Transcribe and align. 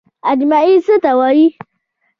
اجماع 0.31 0.67
څه 0.85 0.95
ته 1.03 1.11
وایي؟ 1.19 1.45